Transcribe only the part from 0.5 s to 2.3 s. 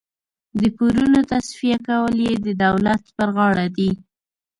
د پورونو تصفیه کول